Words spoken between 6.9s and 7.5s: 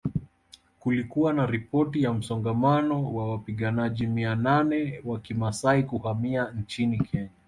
Kenya